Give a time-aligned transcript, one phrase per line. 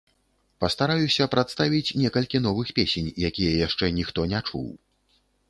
[0.63, 4.67] Пастараюся прадставіць некалькі новых песень, якія яшчэ ніхто не чуў.